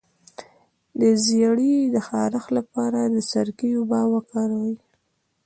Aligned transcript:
د 0.99 1.01
زیړي 1.25 1.75
د 1.95 1.97
خارښ 2.07 2.45
لپاره 2.57 2.99
د 3.05 3.15
سرکې 3.31 3.69
اوبه 3.79 4.01
وکاروئ 4.13 4.75